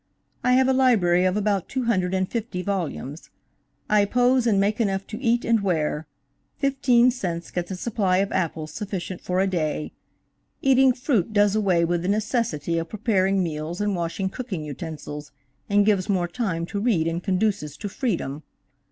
[0.43, 3.29] I have a library of about two hundred and fifty volumes;
[3.87, 6.07] I pose and make enough to eat and wear;
[6.57, 9.91] fifteen cents gets a supply of apples sufficient for a day;
[10.59, 15.31] eating fruit does away with the necessity of preparing meals and washing cooking utensils,
[15.69, 18.41] and gives more time to read and conduces to freedom.